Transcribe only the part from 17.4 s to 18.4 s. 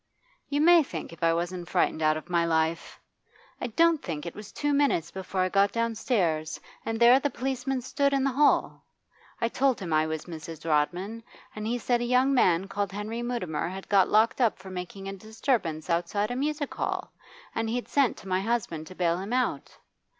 and he'd sent to my